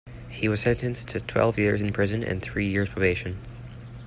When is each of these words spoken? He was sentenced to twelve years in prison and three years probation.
He 0.29 0.49
was 0.49 0.61
sentenced 0.61 1.09
to 1.09 1.19
twelve 1.19 1.59
years 1.59 1.79
in 1.79 1.93
prison 1.93 2.23
and 2.23 2.41
three 2.41 2.67
years 2.67 2.89
probation. 2.89 3.37